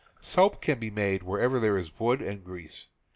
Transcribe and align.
Soap 0.19 0.63
can 0.63 0.79
be 0.79 0.89
made 0.89 1.21
wherever 1.21 1.59
there 1.59 1.77
is 1.77 1.99
wood 1.99 2.23
and 2.23 2.43
grease. 2.43 2.87